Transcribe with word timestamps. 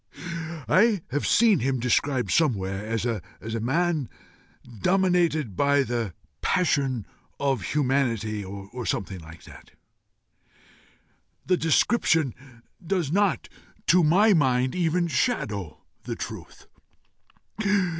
I 0.67 1.03
have 1.11 1.27
seen 1.27 1.59
him 1.59 1.79
described 1.79 2.31
somewhere 2.31 2.83
as 2.87 3.05
a 3.05 3.21
man 3.61 4.09
dominated 4.81 5.55
by 5.55 5.83
the 5.83 6.15
passion 6.41 7.05
of 7.39 7.61
humanity 7.61 8.43
or 8.43 8.83
something 8.87 9.19
like 9.19 9.43
that. 9.43 9.69
The 11.45 11.55
description 11.55 12.33
does 12.83 13.11
not, 13.11 13.47
to 13.85 14.03
my 14.03 14.33
mind, 14.33 14.73
even 14.73 15.05
shadow 15.07 15.83
the 16.05 16.15
truth. 16.15 16.65